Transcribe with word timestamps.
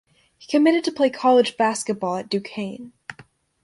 He 0.35 0.47
committed 0.47 0.83
to 0.85 0.91
play 0.91 1.11
college 1.11 1.57
basketball 1.57 2.15
at 2.15 2.27
Duquesne. 2.27 2.91